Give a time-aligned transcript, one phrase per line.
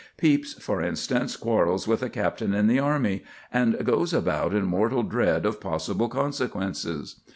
[0.17, 5.03] Pepys, for instance, quarrels with a captain in the army, and goes about in mortal
[5.03, 7.21] dread of possible consequences.